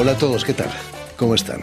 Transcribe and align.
Hola 0.00 0.12
a 0.12 0.16
todos, 0.16 0.46
¿qué 0.46 0.54
tal? 0.54 0.70
¿Cómo 1.18 1.34
están? 1.34 1.60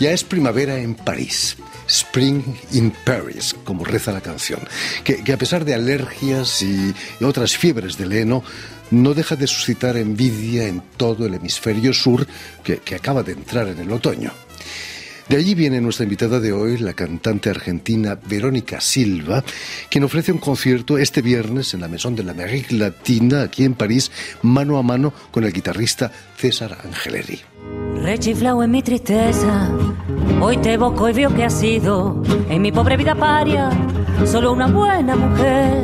Ya 0.00 0.10
es 0.10 0.24
primavera 0.24 0.78
en 0.78 0.94
París. 0.94 1.58
Spring 1.86 2.42
in 2.72 2.94
Paris, 3.04 3.54
como 3.62 3.84
reza 3.84 4.10
la 4.10 4.22
canción, 4.22 4.60
que, 5.04 5.30
a 5.30 5.36
pesar 5.36 5.66
de 5.66 5.74
alergias 5.74 6.62
y, 6.62 6.94
otras 7.22 7.54
fiebres 7.54 7.98
del 7.98 8.14
heno, 8.14 8.42
no 8.90 9.12
deja 9.12 9.36
de 9.36 9.46
suscitar 9.46 9.98
envidia 9.98 10.66
en 10.66 10.80
todo 10.96 11.26
el 11.26 11.34
hemisferio 11.34 11.92
sur 11.92 12.26
que, 12.64 12.78
que 12.78 12.94
acaba 12.94 13.22
de 13.22 13.32
entrar 13.32 13.68
en 13.68 13.80
el 13.80 13.92
otoño. 13.92 14.32
De 15.28 15.36
allí 15.36 15.56
viene 15.56 15.80
nuestra 15.80 16.04
invitada 16.04 16.38
de 16.38 16.52
hoy, 16.52 16.78
la 16.78 16.92
cantante 16.92 17.50
argentina 17.50 18.16
Verónica 18.28 18.80
Silva, 18.80 19.42
quien 19.90 20.04
ofrece 20.04 20.30
un 20.30 20.38
concierto 20.38 20.98
este 20.98 21.20
viernes 21.20 21.74
en 21.74 21.80
la 21.80 21.88
Maison 21.88 22.14
de 22.14 22.22
la 22.22 22.30
Amérique 22.30 22.76
Latina, 22.76 23.42
aquí 23.42 23.64
en 23.64 23.74
París, 23.74 24.12
mano 24.42 24.78
a 24.78 24.82
mano 24.84 25.12
con 25.32 25.42
el 25.42 25.52
guitarrista 25.52 26.12
César 26.36 26.78
Angeleri. 26.84 27.40
Rechiflado 27.96 28.62
en 28.62 28.70
mi 28.70 28.82
tristeza, 28.84 29.68
hoy 30.40 30.58
te 30.58 30.74
evoco 30.74 31.08
y 31.08 31.12
veo 31.12 31.34
que 31.34 31.42
has 31.42 31.58
sido 31.58 32.22
en 32.48 32.62
mi 32.62 32.70
pobre 32.70 32.96
vida 32.96 33.16
paria, 33.16 33.70
solo 34.26 34.52
una 34.52 34.68
buena 34.68 35.16
mujer. 35.16 35.82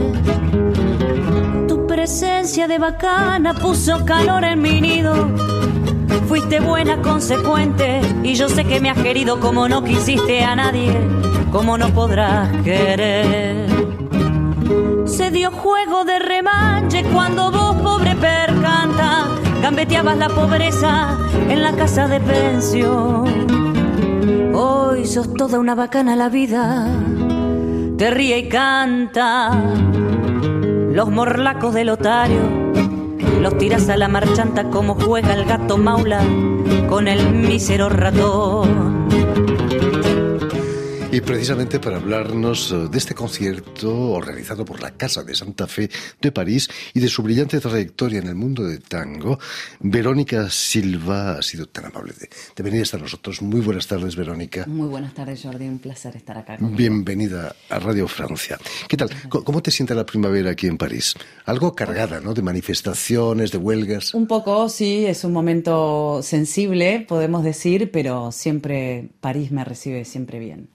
Tu 1.67 1.85
presencia 1.89 2.69
de 2.69 2.79
bacana 2.79 3.55
puso 3.55 4.05
calor 4.05 4.45
en 4.45 4.63
mi 4.63 4.81
nido. 4.81 5.52
Fuiste 6.29 6.61
buena, 6.61 7.03
consecuente, 7.03 8.01
y 8.23 8.35
yo 8.35 8.49
sé 8.49 8.65
que 8.65 8.81
me 8.81 8.91
has 8.91 8.99
querido 8.99 9.41
como 9.41 9.69
no 9.69 9.85
quisiste 9.85 10.43
a 10.43 10.57
nadie, 10.57 10.99
como 11.51 11.77
no 11.77 11.91
podrás 11.91 12.51
querer. 12.63 13.67
Se 15.05 15.31
dio 15.31 15.51
juego 15.51 16.05
de 16.05 16.19
remanche 16.19 17.05
cuando 17.13 17.51
vos, 17.51 17.77
pobre 17.77 18.15
percanta, 18.15 19.27
gambeteabas 19.61 20.17
la 20.17 20.29
pobreza 20.29 21.19
en 21.49 21.63
la 21.63 21.73
casa 21.73 22.09
de 22.09 22.21
pensión. 22.21 24.53
Hoy 24.55 25.07
sos 25.07 25.35
toda 25.35 25.59
una 25.59 25.75
bacana 25.75 26.17
la 26.17 26.29
vida, 26.29 26.87
te 27.99 28.11
ríe 28.11 28.39
y 28.39 28.49
canta. 28.49 29.51
Los 30.93 31.11
morlacos 31.11 31.75
del 31.75 31.91
otario, 31.91 32.41
los 33.41 33.57
tiras 33.59 33.89
a 33.89 33.97
la 33.97 34.09
marchanta 34.09 34.71
como 34.71 34.95
juega 34.95 35.35
el 35.35 35.45
gato 35.45 35.79
maula 35.79 36.23
con 36.89 37.09
el 37.09 37.35
mísero 37.35 37.89
ratón. 37.89 38.92
Y 41.15 41.21
precisamente 41.21 41.79
para 41.79 41.99
hablarnos 41.99 42.73
eh, 42.73 42.89
de 42.91 42.97
este 42.97 43.15
concierto 43.15 44.13
organizado 44.13 44.65
por 44.65 44.81
la 44.81 44.93
Casa 44.93 45.23
de 45.23 45.35
Santa 45.35 45.67
Fe 45.67 45.91
de 46.23 46.33
París 46.33 46.71
y 46.95 47.01
de 47.01 47.09
su 47.09 47.23
brillante 47.23 47.61
trayectoria 47.61 48.21
en 48.21 48.29
el 48.29 48.35
mundo 48.35 48.63
del 48.63 48.83
tango, 48.83 49.39
Verónica 49.81 50.49
Silva 50.49 51.33
ha 51.33 51.43
sido 51.43 51.67
tan 51.67 51.85
amable 51.85 52.15
de, 52.19 52.63
venir 52.63 52.81
hasta 52.81 52.97
nosotros. 52.97 53.43
Muy 53.43 53.61
buenas 53.61 53.87
tardes, 53.89 54.17
Verónica. 54.17 54.65
Muy 54.67 54.89
buenas 54.89 55.13
tardes, 55.13 55.43
Jordi. 55.43 55.69
Un 55.69 55.81
placer 55.81 56.17
estar 56.17 56.39
acá. 56.39 56.57
Bienvenida 56.59 57.55
a 57.69 57.79
Radio 57.79 58.09
Francia. 58.09 58.59
¿Qué 58.89 58.97
tal? 58.97 59.11
¿Cómo 59.29 59.63
te 59.63 59.71
siente 59.71 59.95
la 59.95 60.07
primavera 60.07 60.53
aquí 60.53 60.67
en 60.67 60.79
París? 60.79 61.15
Algo 61.45 61.75
cargada, 61.75 62.21
¿no? 62.21 62.33
De 62.33 62.41
manifestaciones, 62.41 63.53
de 63.53 63.59
huelgas. 63.59 64.15
Un 64.15 64.27
poco, 64.27 64.71
sí. 64.71 65.05
Es 65.05 65.25
un 65.25 65.35
momento 65.35 66.23
sensible, 66.23 67.05
podemos 67.07 67.45
decir, 67.45 67.91
pero 67.91 68.33
siempre 68.33 69.11
París 69.21 69.53
me 69.53 69.63
recibe 69.63 70.07
siempre 70.07 70.39
bien. 70.39 70.71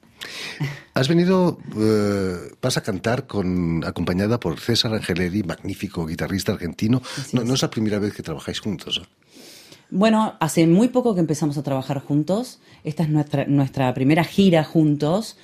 Has 0.94 1.08
venido, 1.08 1.60
eh, 1.78 2.52
vas 2.62 2.78
a 2.78 2.82
cantar 2.82 3.28
con, 3.28 3.84
acompañada 3.86 4.40
por 4.40 4.60
César 4.60 4.94
Angeleri, 4.94 5.44
magnífico 5.44 6.06
guitarrista 6.06 6.54
argentino. 6.54 7.02
No, 7.34 7.54
es 7.54 7.62
la 7.62 7.70
primera 7.70 8.00
vez 8.00 8.14
que 8.14 8.24
trabajáis 8.24 8.60
juntos. 8.60 9.02
Bueno, 9.90 10.36
hace 10.40 10.68
muy 10.68 10.90
poco 10.90 11.14
que 11.14 11.22
empezamos 11.22 11.58
a 11.58 11.64
trabajar 11.64 12.02
juntos. 12.02 12.60
Esta 12.84 13.04
es 13.04 13.10
nuestra, 13.10 13.46
nuestra 13.46 13.94
primera 13.94 14.24
gira 14.24 14.64
juntos, 14.64 15.38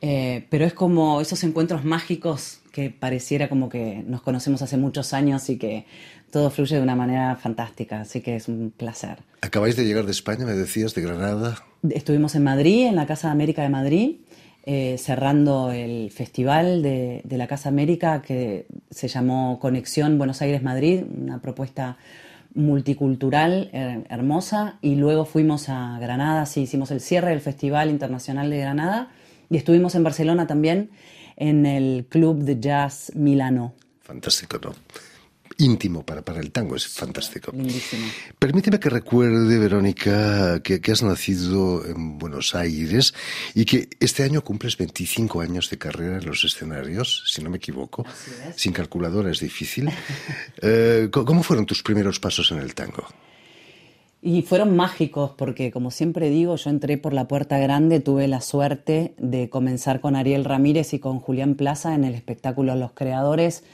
eh, 0.00 0.46
pero 0.48 0.64
es 0.64 0.72
como 0.72 1.20
esos 1.20 1.42
encuentros 1.44 1.84
mágicos 1.84 2.59
que 2.72 2.90
pareciera 2.90 3.48
como 3.48 3.68
que 3.68 4.02
nos 4.06 4.22
conocemos 4.22 4.62
hace 4.62 4.76
muchos 4.76 5.12
años 5.12 5.48
y 5.50 5.58
que 5.58 5.86
todo 6.30 6.50
fluye 6.50 6.76
de 6.76 6.82
una 6.82 6.94
manera 6.94 7.36
fantástica, 7.36 8.00
así 8.00 8.20
que 8.20 8.36
es 8.36 8.48
un 8.48 8.72
placer. 8.76 9.18
Acabáis 9.40 9.76
de 9.76 9.84
llegar 9.84 10.04
de 10.04 10.12
España, 10.12 10.44
me 10.44 10.52
decías, 10.52 10.94
de 10.94 11.02
Granada. 11.02 11.64
Estuvimos 11.88 12.34
en 12.34 12.44
Madrid, 12.44 12.86
en 12.86 12.96
la 12.96 13.06
Casa 13.06 13.28
de 13.28 13.32
América 13.32 13.62
de 13.62 13.68
Madrid, 13.68 14.16
eh, 14.64 14.96
cerrando 14.98 15.72
el 15.72 16.10
festival 16.10 16.82
de, 16.82 17.22
la 17.28 17.46
Casa 17.46 17.68
América 17.68 18.22
que 18.22 18.66
se 18.90 19.08
llamó 19.08 19.58
Conexión 19.58 20.18
Buenos 20.18 20.42
Aires-Madrid, 20.42 21.02
una 21.18 21.40
propuesta 21.40 21.96
multicultural 22.54 23.70
hermosa, 24.08 24.78
y 24.82 24.96
luego 24.96 25.24
fuimos 25.24 25.68
a 25.68 25.98
Granada, 26.00 26.46
sí, 26.46 26.62
hicimos 26.62 26.90
el 26.90 27.00
cierre 27.00 27.30
del 27.30 27.40
Festival 27.40 27.90
Internacional 27.90 28.50
de 28.50 28.58
Granada, 28.58 29.08
y 29.48 29.56
estuvimos 29.56 29.94
en 29.94 30.04
Barcelona 30.04 30.46
también, 30.46 30.90
en 31.40 31.66
el 31.66 32.06
Club 32.08 32.44
de 32.44 32.60
Jazz 32.60 33.10
Milano. 33.16 33.74
Fantástico, 34.02 34.60
¿no? 34.62 34.74
íntimo 35.60 36.04
para, 36.04 36.22
para 36.22 36.40
el 36.40 36.50
tango, 36.50 36.74
es 36.74 36.86
fantástico. 36.86 37.52
Lindísimo. 37.52 38.06
Permíteme 38.38 38.80
que 38.80 38.88
recuerde, 38.88 39.58
Verónica, 39.58 40.60
que, 40.62 40.80
que, 40.80 40.92
has 40.92 41.02
nacido 41.02 41.84
en 41.84 42.18
Buenos 42.18 42.54
Aires 42.54 43.14
y 43.54 43.64
que 43.64 43.88
este 44.00 44.22
año 44.22 44.42
cumples 44.42 44.76
25 44.76 45.40
años 45.40 45.68
de 45.70 45.78
carrera 45.78 46.18
en 46.18 46.26
los 46.26 46.44
escenarios, 46.44 47.24
si 47.26 47.42
no 47.42 47.50
me 47.50 47.58
equivoco. 47.58 48.06
Sin 48.56 48.72
calculadora 48.72 49.30
es 49.30 49.40
difícil. 49.40 49.90
Eh, 50.62 51.08
¿Cómo 51.10 51.42
fueron 51.42 51.64
tus 51.64 51.82
primeros 51.82 52.20
pasos 52.20 52.50
en 52.50 52.58
el 52.58 52.74
tango? 52.74 53.06
Y 54.22 54.42
fueron 54.42 54.76
mágicos 54.76 55.32
porque, 55.36 55.70
como 55.70 55.90
siempre 55.90 56.28
digo, 56.28 56.56
yo 56.56 56.70
entré 56.70 56.98
por 56.98 57.14
la 57.14 57.26
puerta 57.26 57.58
grande, 57.58 58.00
tuve 58.00 58.28
la 58.28 58.40
suerte 58.40 59.14
de 59.18 59.48
comenzar 59.48 60.00
con 60.00 60.14
Ariel 60.14 60.44
Ramírez 60.44 60.92
y 60.92 60.98
con 60.98 61.20
Julián 61.20 61.54
Plaza 61.54 61.94
en 61.94 62.04
el 62.04 62.14
espectáculo 62.14 62.74
Los 62.74 62.92
Creadores 62.92 63.64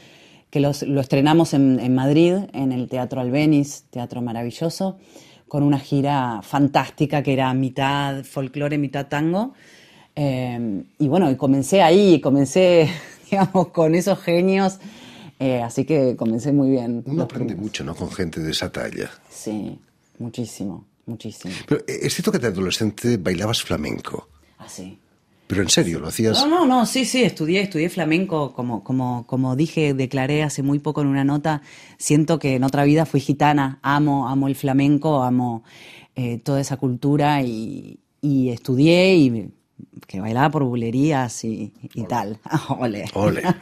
que 0.50 0.60
lo 0.60 1.00
estrenamos 1.00 1.54
en, 1.54 1.94
Madrid, 1.94 2.34
en 2.52 2.72
el 2.72 2.88
Teatro 2.88 3.20
Albeniz, 3.20 3.84
teatro 3.90 4.22
maravilloso, 4.22 4.98
con 5.48 5.62
una 5.62 5.78
gira 5.78 6.40
fantástica 6.42 7.22
que 7.22 7.32
era 7.32 7.52
mitad 7.52 8.24
folclore, 8.24 8.78
mitad 8.78 9.06
tango. 9.06 9.54
Eh, 10.14 10.82
y 10.98 11.08
bueno, 11.08 11.30
y 11.30 11.36
comencé 11.36 11.82
ahí, 11.82 12.20
comencé, 12.20 12.88
digamos, 13.30 13.68
con 13.68 13.94
esos 13.94 14.18
genios. 14.20 14.78
Eh, 15.38 15.60
así 15.60 15.84
que 15.84 16.16
comencé 16.16 16.52
muy 16.52 16.70
bien. 16.70 17.02
Uno 17.04 17.24
aprende 17.24 17.54
mucho, 17.54 17.84
¿no? 17.84 17.94
Con 17.94 18.10
gente 18.10 18.40
de 18.40 18.52
esa 18.52 18.72
talla. 18.72 19.10
Sí, 19.28 19.78
muchísimo, 20.18 20.86
muchísimo. 21.06 21.54
Pero 21.66 21.80
eh, 21.86 21.98
es 22.02 22.14
cierto 22.14 22.32
que 22.32 22.38
de 22.38 22.48
adolescente 22.48 23.16
bailabas 23.16 23.62
flamenco. 23.62 24.28
Ah, 24.58 24.68
sí. 24.68 24.98
Pero 25.46 25.62
en 25.62 25.68
serio, 25.68 26.00
¿lo 26.00 26.08
hacías? 26.08 26.44
No, 26.44 26.48
no, 26.48 26.66
no, 26.66 26.86
sí, 26.86 27.04
sí, 27.04 27.22
estudié, 27.22 27.60
estudié 27.60 27.88
flamenco, 27.88 28.52
como, 28.52 28.82
como, 28.82 29.26
como 29.28 29.54
dije, 29.54 29.94
declaré 29.94 30.42
hace 30.42 30.62
muy 30.64 30.80
poco 30.80 31.02
en 31.02 31.06
una 31.06 31.22
nota, 31.22 31.62
siento 31.98 32.40
que 32.40 32.56
en 32.56 32.64
otra 32.64 32.84
vida 32.84 33.06
fui 33.06 33.20
gitana, 33.20 33.78
amo, 33.82 34.28
amo 34.28 34.48
el 34.48 34.56
flamenco, 34.56 35.22
amo 35.22 35.62
eh, 36.16 36.38
toda 36.38 36.60
esa 36.60 36.78
cultura 36.78 37.42
y, 37.42 38.00
y 38.20 38.48
estudié 38.48 39.14
y 39.14 39.50
que 40.06 40.20
bailaba 40.20 40.50
por 40.50 40.64
bulerías 40.64 41.44
y, 41.44 41.72
tal. 42.08 42.38
Ole. 42.78 43.04
Ole. 43.14 43.42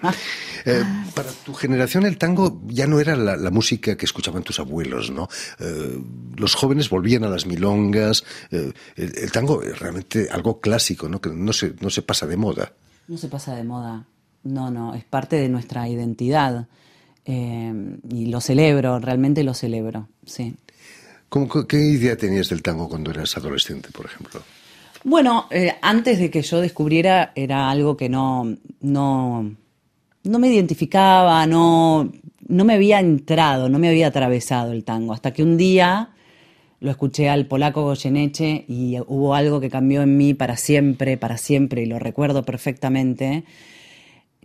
Eh, 0.67 0.83
para 1.15 1.31
tu 1.31 1.53
generación 1.53 2.07
el 2.07 2.17
tango 2.17 2.63
ya 2.69 2.87
no 2.87 2.99
era 2.99 3.15
la, 3.17 3.51
música 3.51 3.99
que 3.99 4.07
escuchaban 4.07 4.43
tus 4.43 4.59
abuelos, 4.61 5.11
¿no? 5.11 5.29
Eh, 5.59 6.03
los 6.37 6.55
jóvenes 6.55 6.89
volvían 6.89 7.23
a 7.25 7.29
las 7.29 7.45
milongas. 7.45 8.25
Eh, 8.51 8.73
el, 8.97 9.31
tango 9.31 9.63
es 9.63 9.79
realmente 9.79 10.27
algo 10.31 10.61
clásico, 10.61 11.07
¿no? 11.07 11.21
Que 11.21 11.29
no 11.29 11.53
se, 11.53 11.75
no 11.81 11.91
se 11.91 12.01
pasa 12.01 12.27
de 12.27 12.39
moda. 12.39 12.73
No 13.09 13.19
se 13.19 13.29
pasa 13.29 13.55
de 13.55 13.63
moda. 13.63 14.07
No, 14.43 14.71
no. 14.71 14.95
Es 14.95 15.05
parte 15.05 15.37
de 15.37 15.51
nuestra 15.51 15.87
identidad. 15.87 16.67
y 17.27 18.27
lo 18.27 18.41
celebro, 18.41 19.01
realmente 19.01 19.45
lo 19.45 19.53
celebro, 19.53 20.09
sí. 20.25 20.57
¿Qué 21.69 21.77
idea 21.77 22.17
tenías 22.17 22.49
del 22.49 22.63
tango 22.63 22.89
cuando 22.89 23.11
eras 23.11 23.37
adolescente, 23.37 23.91
por 23.91 24.07
ejemplo? 24.07 24.41
Bueno, 25.05 25.49
eh, 25.51 25.75
antes 25.83 26.19
de 26.19 26.31
que 26.31 26.41
yo 26.41 26.63
descubriera 26.63 27.33
era 27.35 27.71
algo 27.71 27.95
que 27.95 28.09
no, 28.09 28.57
no, 28.81 29.55
no 30.25 30.39
me 30.39 30.49
identificaba, 30.49 31.47
no, 31.47 32.11
no 32.49 32.65
me 32.65 32.73
había 32.73 33.01
entrado, 33.01 33.69
no 33.69 33.79
me 33.79 33.89
había 33.89 34.07
atravesado 34.07 34.73
el 34.73 34.83
tango, 34.83 35.13
hasta 35.13 35.35
que 35.35 35.43
un 35.43 35.59
día 35.59 36.09
lo 36.81 36.91
escuché 36.91 37.29
al 37.29 37.47
polaco 37.47 37.83
Goyeneche 37.83 38.65
y 38.67 38.97
hubo 39.07 39.35
algo 39.35 39.61
que 39.61 39.69
cambió 39.69 40.01
en 40.01 40.17
mí 40.17 40.33
para 40.33 40.57
siempre, 40.57 41.19
para 41.19 41.37
siempre, 41.37 41.83
y 41.83 41.87
lo 41.87 41.99
recuerdo 41.99 42.43
perfectamente 42.43 43.45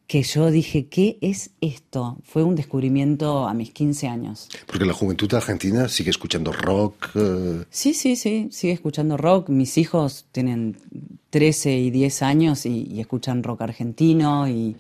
que 0.10 0.24
yo 0.24 0.50
dije, 0.50 0.88
¿qué 0.88 1.20
es 1.22 1.52
esto? 1.62 2.18
Fue 2.24 2.42
un 2.42 2.56
descubrimiento 2.56 3.48
a 3.48 3.54
mis 3.54 3.70
15 3.70 4.08
años. 4.08 4.50
Porque 4.66 4.84
la 4.84 4.94
juventud 4.94 5.32
argentina 5.36 5.88
sigue 5.88 6.10
escuchando 6.10 6.52
rock. 6.52 7.12
Eh. 7.14 7.64
Sí, 7.70 7.94
sí, 7.94 8.16
sí, 8.16 8.50
sigue 8.52 8.74
escuchando 8.74 9.18
rock. 9.18 9.50
Mis 9.50 9.78
hijos 9.78 10.26
tienen 10.32 10.78
13 11.30 11.78
y 11.78 11.92
10 11.92 12.24
años 12.24 12.66
y, 12.66 13.00
escuchan 13.00 13.44
rock 13.44 13.62
argentino 13.62 14.50
y 14.50 14.76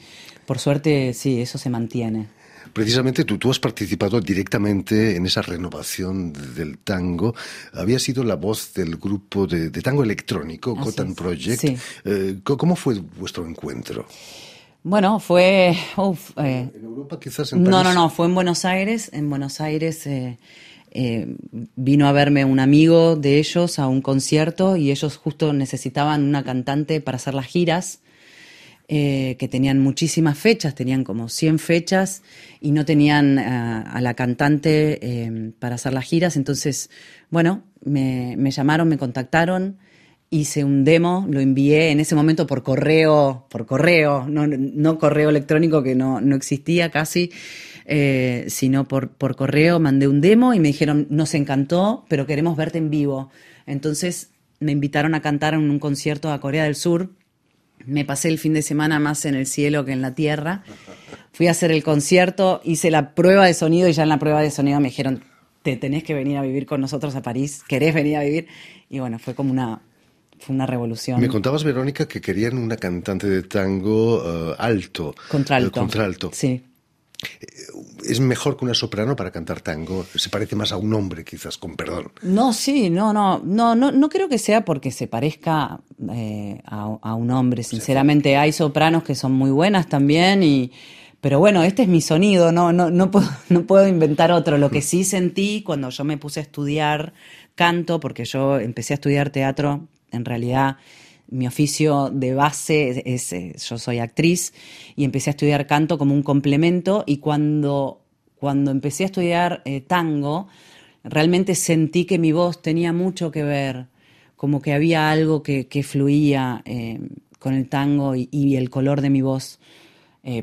por 0.47 0.57
suerte, 0.57 1.13
sí, 1.13 1.39
eso 1.39 1.59
se 1.59 1.69
mantiene. 1.69 2.25
Precisamente 2.73 3.23
tú, 3.23 3.37
tú 3.37 3.51
has 3.51 3.59
participado 3.59 4.19
directamente 4.21 5.15
en 5.15 5.27
esa 5.27 5.43
renovación 5.43 6.33
del 6.55 6.79
tango. 6.79 7.35
Había 7.73 7.99
sido 7.99 8.23
la 8.23 8.35
voz 8.35 8.73
del 8.73 8.97
grupo 8.97 9.45
de, 9.45 9.69
tango 9.69 10.01
electrónico, 10.01 10.73
Gotham 10.73 11.13
Project. 11.13 11.65
Eh, 12.03 12.39
¿Cómo 12.43 12.75
fue 12.75 12.95
vuestro 12.95 13.47
encuentro? 13.47 14.07
Bueno, 14.83 15.19
fue... 15.19 15.71
Eh, 15.71 16.69
¿En 16.73 16.83
Europa 16.83 17.19
quizás? 17.19 17.53
no, 17.53 17.83
no, 17.83 17.93
no, 17.93 18.09
fue 18.09 18.27
en 18.27 18.35
Buenos 18.35 18.63
Aires. 18.63 19.09
En 19.13 19.29
Buenos 19.29 19.59
Aires 19.59 20.07
eh, 20.07 20.37
eh, 20.91 21.35
vino 21.75 22.07
a 22.07 22.11
verme 22.13 22.45
un 22.45 22.59
amigo 22.59 23.17
de 23.17 23.39
ellos 23.39 23.77
a 23.77 23.87
un 23.87 24.01
concierto 24.01 24.77
y 24.77 24.91
ellos 24.91 25.17
justo 25.17 25.51
necesitaban 25.51 26.23
una 26.23 26.43
cantante 26.43 27.01
para 27.01 27.17
hacer 27.17 27.33
las 27.33 27.47
giras. 27.47 27.99
que 28.87 29.47
tenían 29.51 29.79
muchísimas 29.79 30.35
fechas, 30.35 30.73
tenían 30.73 31.03
como 31.03 31.29
100 31.29 31.59
fechas 31.59 32.23
y 32.59 32.71
no 32.71 32.85
tenían 32.85 33.37
a 33.37 34.01
la 34.01 34.15
cantante 34.15 35.53
para 35.59 35.75
hacer 35.75 35.93
las 35.93 36.05
giras. 36.05 36.35
Entonces, 36.37 36.89
bueno, 37.29 37.61
me, 37.83 38.35
me 38.35 38.49
llamaron, 38.49 38.87
me 38.87 38.97
contactaron 38.97 39.77
hice 40.29 40.63
un 40.63 40.83
demo, 40.83 41.25
lo 41.29 41.39
envié 41.39 41.91
en 41.91 41.99
ese 41.99 42.15
momento 42.15 42.45
por 42.45 42.63
correo, 42.63 43.45
por 43.49 43.65
correo, 43.65 44.27
no, 44.27 44.99
correo 44.99 45.29
electrónico 45.29 45.81
que 45.81 45.95
no, 45.95 46.21
no 46.21 46.35
existía 46.35 46.91
casi, 46.91 47.31
eh, 47.85 48.45
sino 48.47 48.87
por, 48.87 49.09
por 49.09 49.35
correo 49.35 49.79
mandé 49.79 50.07
un 50.07 50.21
demo 50.21 50.53
y 50.53 50.59
me 50.59 50.67
dijeron, 50.67 51.07
nos 51.09 51.33
encantó, 51.33 52.05
pero 52.07 52.27
queremos 52.27 52.55
verte 52.55 52.77
en 52.77 52.89
vivo. 52.89 53.31
Entonces 53.65 54.29
me 54.59 54.71
invitaron 54.71 55.15
a 55.15 55.21
cantar 55.21 55.53
en 55.53 55.69
un 55.69 55.79
concierto 55.79 56.31
a 56.31 56.39
Corea 56.39 56.65
del 56.65 56.75
Sur. 56.75 57.09
Me 57.85 58.05
pasé 58.05 58.27
el 58.27 58.37
fin 58.37 58.53
de 58.53 58.61
semana 58.61 58.99
más 58.99 59.25
en 59.25 59.35
el 59.35 59.47
cielo 59.47 59.85
que 59.85 59.93
en 59.93 60.01
la 60.01 60.13
tierra. 60.13 60.63
Fui 61.31 61.47
a 61.47 61.51
hacer 61.51 61.71
el 61.71 61.83
concierto, 61.83 62.61
hice 62.63 62.91
la 62.91 63.15
prueba 63.15 63.45
de 63.45 63.53
sonido 63.53 63.87
y 63.87 63.93
ya 63.93 64.03
en 64.03 64.09
la 64.09 64.19
prueba 64.19 64.41
de 64.41 64.51
sonido 64.51 64.79
me 64.79 64.89
dijeron, 64.89 65.23
te 65.63 65.75
tenés 65.77 66.03
que 66.03 66.13
venir 66.13 66.37
a 66.37 66.41
vivir 66.41 66.65
con 66.65 66.81
nosotros 66.81 67.15
a 67.15 67.21
París, 67.21 67.63
querés 67.67 67.93
venir 67.93 68.17
a 68.17 68.23
vivir. 68.23 68.47
Y 68.89 68.99
bueno, 68.99 69.19
fue 69.19 69.35
como 69.35 69.51
una, 69.51 69.81
fue 70.39 70.56
una 70.56 70.65
revolución. 70.65 71.19
Me 71.19 71.27
contabas, 71.27 71.63
Verónica, 71.63 72.07
que 72.07 72.21
querían 72.21 72.57
una 72.57 72.77
cantante 72.77 73.27
de 73.27 73.44
tango 73.44 74.18
uh, 74.18 74.56
alto. 74.57 75.13
Contralto. 75.30 75.80
Uh, 75.80 75.83
contralto. 75.83 76.31
Sí. 76.33 76.63
Eh, 77.21 77.47
¿Es 78.06 78.19
mejor 78.19 78.57
que 78.57 78.65
una 78.65 78.74
soprano 78.74 79.15
para 79.15 79.31
cantar 79.31 79.62
tango? 79.62 80.06
Se 80.15 80.30
parece 80.30 80.56
más 80.56 80.71
a 80.71 80.77
un 80.77 80.94
hombre, 80.94 81.25
quizás, 81.25 81.57
con 81.57 81.75
perdón. 81.75 82.12
No, 82.21 82.53
sí, 82.53 82.89
no, 82.89 83.12
no, 83.13 83.41
no, 83.44 83.75
no, 83.75 83.91
no 83.91 84.09
creo 84.09 84.30
que 84.30 84.38
sea 84.38 84.63
porque 84.63 84.91
se 84.91 85.07
parezca 85.07 85.81
eh, 86.13 86.62
a, 86.65 87.13
un 87.13 87.31
hombre. 87.31 87.63
Sinceramente, 87.63 88.38
hay 88.38 88.51
sopranos 88.53 89.03
que 89.03 89.15
son 89.15 89.33
muy 89.33 89.51
buenas 89.51 89.89
también 89.89 90.44
y, 90.44 90.71
pero 91.19 91.39
bueno, 91.39 91.63
este 91.63 91.83
es 91.83 91.89
mi 91.89 92.01
sonido, 92.01 92.51
no, 92.53 92.71
no, 92.71 92.89
no 92.89 93.12
puedo, 93.12 93.30
no 93.50 93.63
puedo 93.63 93.88
inventar 93.88 94.31
otro. 94.31 94.57
Lo 94.57 94.71
que 94.71 94.81
sí 94.81 95.03
sentí 95.03 95.62
cuando 95.62 95.89
yo 95.89 96.06
me 96.06 96.18
puse 96.18 96.39
a 96.39 96.44
estudiar 96.44 97.13
canto, 97.56 98.00
porque 98.00 98.24
yo 98.24 98.57
empecé 98.59 98.94
a 98.94 98.95
estudiar 98.95 99.30
teatro 99.30 99.89
en 100.11 100.25
realidad 100.25 100.77
mi 101.31 101.47
oficio 101.47 102.09
de 102.09 102.33
base 102.33 103.03
es, 103.06 103.33
eh, 103.33 103.56
yo 103.57 103.77
soy 103.77 104.00
actriz 104.00 104.53
y 104.95 105.03
empecé 105.03 105.29
a 105.29 105.31
estudiar 105.31 105.67
canto 105.67 105.97
como 105.97 106.13
un 106.13 106.23
complemento 106.23 107.03
y 107.06 107.17
cuando, 107.17 108.01
cuando 108.35 108.71
empecé 108.71 109.03
a 109.03 109.07
estudiar 109.07 109.61
eh, 109.65 109.81
tango, 109.81 110.47
realmente 111.03 111.56
sentí 111.56 112.06
que 112.06 112.17
mi 112.17 112.31
voz 112.31 112.61
tenía 112.61 112.94
mucho 112.94 113.31
que 113.31 113.44
ver, 113.44 113.88
como 114.35 114.61
que 114.61 114.73
había 114.73 115.11
algo 115.11 115.44
que, 115.44 115.83
fluía 115.83 116.62
eh, 116.65 117.00
con 117.38 117.53
el 117.53 117.69
tango 117.69 118.15
y, 118.15 118.55
el 118.55 118.69
color 118.69 119.01
de 119.01 119.09
mi 119.09 119.21
voz. 119.21 119.59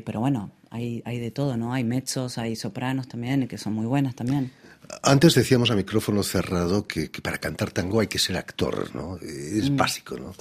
pero 0.05 0.19
bueno, 0.19 0.51
hay, 0.69 1.01
hay 1.05 1.19
de 1.19 1.31
todo, 1.31 1.57
¿no? 1.57 1.73
Hay 1.73 1.83
mezzos, 1.83 2.37
hay 2.37 2.55
sopranos 2.55 3.07
también, 3.07 3.47
que 3.47 3.57
son 3.57 3.73
muy 3.73 3.85
buenas 3.85 4.15
también. 4.15 4.51
Antes 5.03 5.35
decíamos 5.35 5.71
a 5.71 5.75
micrófono 5.75 6.23
cerrado 6.23 6.87
que, 6.87 7.09
para 7.21 7.37
cantar 7.37 7.71
tango 7.71 7.99
hay 7.99 8.07
que 8.07 8.19
ser 8.19 8.37
actor, 8.37 8.95
¿no? 8.95 9.17
Es 9.17 9.69
mm. 9.69 9.75
básico, 9.75 10.17
¿no? 10.17 10.33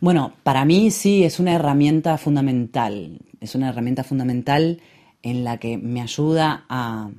Bueno, 0.00 0.34
para 0.42 0.64
mí 0.64 0.90
sí 0.90 1.24
es 1.24 1.38
una 1.38 1.54
herramienta 1.54 2.18
fundamental. 2.18 3.18
Es 3.40 3.54
una 3.54 3.68
herramienta 3.68 4.04
fundamental 4.04 4.80
en 5.22 5.44
la 5.44 5.58
que 5.58 5.78
me 5.78 6.02
ayuda 6.02 6.64
a, 6.68 7.10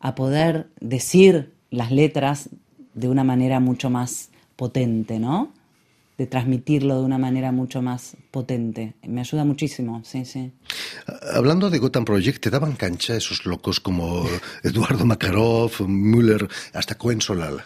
a 0.00 0.14
poder 0.14 0.68
decir 0.80 1.52
las 1.70 1.90
letras 1.90 2.48
de 2.94 3.08
una 3.08 3.24
manera 3.24 3.60
mucho 3.60 3.90
más 3.90 4.30
potente, 4.56 5.18
¿no? 5.18 5.52
De 6.16 6.26
transmitirlo 6.26 7.00
de 7.00 7.04
una 7.04 7.18
manera 7.18 7.50
mucho 7.50 7.82
más 7.82 8.16
potente. 8.30 8.94
Me 9.02 9.20
ayuda 9.20 9.44
muchísimo, 9.44 10.02
sí, 10.04 10.24
sí. 10.24 10.52
Hablando 11.34 11.70
de 11.70 11.78
Gotham 11.78 12.04
Project, 12.04 12.40
¿te 12.40 12.50
daban 12.50 12.74
cancha 12.74 13.16
esos 13.16 13.46
locos 13.46 13.80
como 13.80 14.24
Eduardo 14.62 15.04
Makarov, 15.04 15.72
Müller, 15.88 16.48
hasta 16.72 16.94
Cohen 16.94 17.20
Solal? 17.20 17.64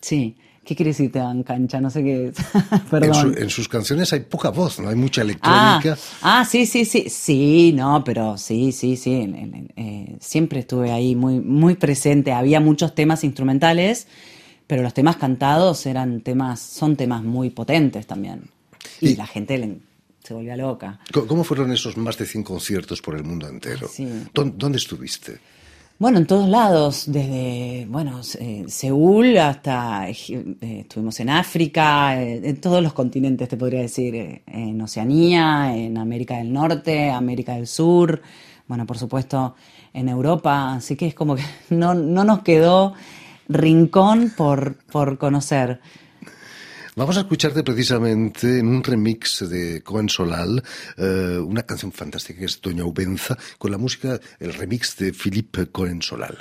Sí. 0.00 0.36
¿Qué 0.64 0.74
quiere 0.74 0.90
decir 0.90 1.12
te 1.12 1.20
dan 1.20 1.44
cancha? 1.44 1.80
No 1.80 1.90
sé 1.90 2.02
qué 2.02 2.32
Perdón. 2.90 3.36
En, 3.38 3.50
sus 3.50 3.68
canciones 3.68 4.12
hay 4.12 4.20
poca 4.20 4.50
voz, 4.50 4.80
¿no? 4.80 4.88
Hay 4.88 4.96
mucha 4.96 5.22
electrónica. 5.22 5.96
Ah, 6.22 6.40
ah 6.40 6.44
sí, 6.44 6.66
sí, 6.66 6.84
sí. 6.84 7.08
Sí, 7.08 7.72
no, 7.72 8.02
pero 8.02 8.36
sí, 8.36 8.72
sí, 8.72 8.96
sí. 8.96 9.32
Eh, 9.76 10.16
siempre 10.18 10.60
estuve 10.60 10.90
ahí 10.90 11.14
muy, 11.14 11.38
muy 11.38 11.76
presente. 11.76 12.32
Había 12.32 12.58
muchos 12.58 12.96
temas 12.96 13.22
instrumentales 13.22 14.08
pero 14.66 14.82
los 14.82 14.94
temas 14.94 15.16
cantados 15.16 15.86
eran 15.86 16.20
temas, 16.20 16.60
son 16.60 16.96
temas 16.96 17.22
muy 17.22 17.50
potentes 17.50 18.06
también. 18.06 18.50
Y, 19.00 19.14
la 19.16 19.26
gente 19.26 19.80
se 20.22 20.34
volvía 20.34 20.56
loca. 20.56 21.00
¿Cómo 21.12 21.44
fueron 21.44 21.72
esos 21.72 21.96
más 21.96 22.16
de 22.18 22.26
100 22.26 22.44
conciertos 22.44 23.00
por 23.00 23.14
el 23.14 23.24
mundo 23.24 23.48
entero? 23.48 23.88
¿Dónde, 24.32 24.78
estuviste? 24.78 25.38
Bueno, 25.98 26.18
en 26.18 26.26
todos 26.26 26.48
lados, 26.48 27.04
desde 27.06 27.86
bueno 27.88 28.20
eh, 28.38 28.64
Seúl 28.68 29.38
hasta 29.38 30.08
eh, 30.10 30.14
estuvimos 30.60 31.18
en 31.20 31.30
África, 31.30 32.20
eh, 32.20 32.40
en 32.44 32.60
todos 32.60 32.82
los 32.82 32.92
continentes 32.92 33.48
te 33.48 33.56
podría 33.56 33.80
decir, 33.80 34.42
en 34.46 34.80
Oceanía, 34.82 35.74
en 35.74 35.96
América 35.96 36.36
del 36.36 36.52
Norte, 36.52 37.10
América 37.10 37.54
del 37.54 37.66
Sur, 37.66 38.20
bueno, 38.68 38.84
por 38.84 38.98
supuesto 38.98 39.54
en 39.94 40.10
Europa, 40.10 40.74
así 40.74 40.96
que 40.96 41.06
es 41.06 41.14
como 41.14 41.36
que 41.36 41.44
no, 41.70 41.94
no 41.94 42.24
nos 42.24 42.42
quedó 42.42 42.92
rincón 43.48 44.32
por, 44.36 44.76
por 44.90 45.18
conocer. 45.18 45.80
Vamos 46.98 47.18
a 47.18 47.20
escucharte 47.20 47.62
precisamente 47.62 48.58
en 48.58 48.68
un 48.68 48.82
remix 48.82 49.46
de 49.50 49.82
Cohen 49.82 50.08
Solal, 50.08 50.62
eh, 50.96 51.38
una 51.38 51.62
canción 51.64 51.92
fantástica 51.92 52.38
que 52.38 52.46
es 52.46 52.58
Doña 52.58 52.86
Ubenza, 52.86 53.36
con 53.58 53.70
la 53.70 53.76
música, 53.76 54.18
el 54.40 54.54
remix 54.54 54.96
de 54.96 55.12
Philippe 55.12 55.66
Cohen 55.66 56.00
Solal. 56.00 56.38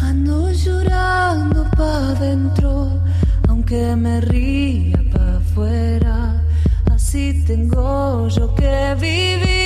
Ando 0.00 0.52
llorando 0.52 1.68
pa' 1.76 2.14
dentro, 2.20 3.02
aunque 3.48 3.96
me 3.96 4.20
ría 4.20 5.02
pa' 5.12 5.38
afuera, 5.38 6.40
así 6.92 7.42
tengo 7.44 8.28
yo 8.28 8.54
que 8.54 8.94
vivir 9.00 9.57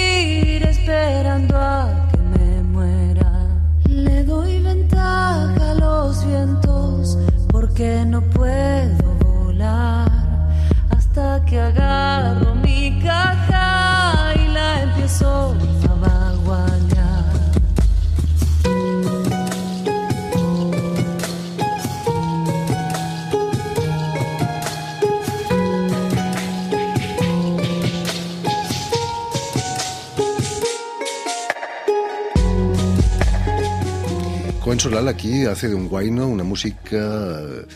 Juan 34.62 34.78
Solal 34.78 35.08
aquí 35.08 35.44
hace 35.44 35.68
de 35.68 35.74
un 35.74 35.88
guayno 35.88 36.28
una 36.28 36.44
música, 36.44 36.96
eh, 36.96 37.66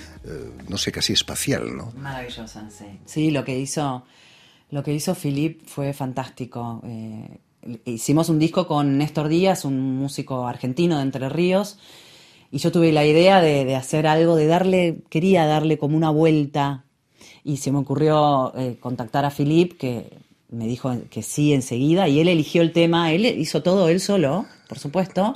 no 0.69 0.78
sé, 0.78 0.93
casi 0.93 1.14
espacial, 1.14 1.76
¿no? 1.76 1.93
Maravillosa, 1.97 2.71
sí. 2.71 2.85
Sí, 3.05 3.31
lo 3.33 3.45
que 3.45 3.59
hizo, 3.59 4.05
lo 4.71 4.85
que 4.85 4.95
hizo 4.95 5.16
Philip 5.16 5.66
fue 5.66 5.93
fantástico. 5.93 6.81
Eh, 6.87 7.40
hicimos 7.87 8.28
un 8.28 8.38
disco 8.38 8.69
con 8.69 8.99
Néstor 8.99 9.26
Díaz, 9.26 9.64
un 9.64 9.97
músico 9.97 10.47
argentino 10.47 10.99
de 10.99 11.02
Entre 11.02 11.28
Ríos, 11.28 11.81
y 12.52 12.59
yo 12.59 12.71
tuve 12.71 12.93
la 12.93 13.05
idea 13.05 13.40
de, 13.40 13.75
hacer 13.75 14.07
algo, 14.07 14.37
de 14.37 14.47
darle, 14.47 14.99
quería 15.11 15.45
darle 15.45 15.78
como 15.78 15.97
una 15.97 16.11
vuelta, 16.11 16.85
y 17.43 17.57
se 17.57 17.73
me 17.73 17.78
ocurrió 17.78 18.57
eh, 18.57 18.76
contactar 18.78 19.25
a 19.25 19.33
Philip, 19.33 19.76
que 19.76 20.19
me 20.50 20.69
dijo 20.69 20.97
que 21.11 21.25
sí 21.25 21.52
enseguida, 21.52 22.07
y 22.07 22.21
él 22.21 22.28
eligió 22.28 22.62
el 22.62 22.73
tema, 22.73 23.11
él 23.11 23.26
hizo 23.26 23.64
todo 23.64 23.88
él 23.88 23.99
solo, 23.99 24.47
por 24.69 24.78
supuesto 24.78 25.35